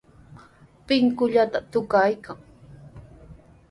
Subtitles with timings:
[0.87, 2.39] Pinkulluta tukaykan.